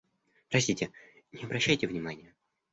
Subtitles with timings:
[0.49, 0.89] Простите,
[1.31, 2.33] не обращайте внимания.